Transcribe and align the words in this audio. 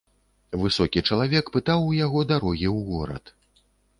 Высокі 0.61 1.01
чалавек 1.09 1.51
пытаў 1.59 1.85
у 1.89 1.93
яго 1.99 2.19
дарогі 2.33 2.67
ў 2.75 2.79
горад. 2.89 3.23